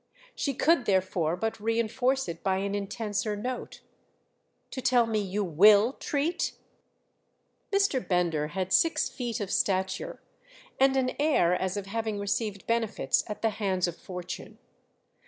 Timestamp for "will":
5.43-5.93